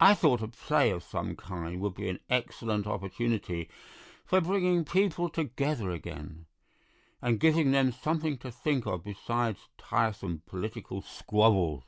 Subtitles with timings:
[0.00, 3.68] I thought a play of some kind would be an excellent opportunity
[4.24, 6.46] for bringing people together again,
[7.20, 11.82] and giving them something to think of besides tiresome political squabbles."